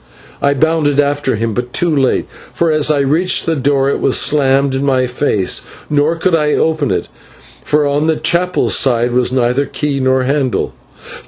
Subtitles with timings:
[0.41, 4.17] I bounded after him, but too late, for as I reached the door it was
[4.17, 7.07] slammed in my face, nor could I open it,
[7.63, 10.73] for on the chapel side were neither key nor handle.